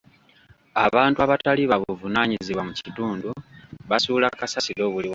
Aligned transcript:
Abantu 0.85 1.17
abatali 1.25 1.63
ba 1.69 1.77
buvunaanyizibwa 1.83 2.63
mu 2.67 2.73
kitundu 2.79 3.29
basuula 3.89 4.27
kasasiro 4.39 4.85
buli 4.93 5.05
wamu. 5.07 5.09